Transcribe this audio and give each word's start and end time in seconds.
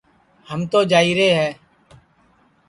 ہم 0.51 0.61
تو 0.71 0.79
جائیرے 0.91 1.27
ہے 1.37 1.49